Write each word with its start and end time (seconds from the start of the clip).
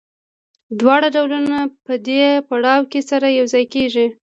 دواړه 0.79 1.07
ډولونه 1.15 1.57
په 1.85 1.93
دې 2.07 2.21
پړاو 2.47 2.89
کې 2.91 3.01
سره 3.09 3.27
یوځای 3.39 3.65
کېږي 3.73 4.07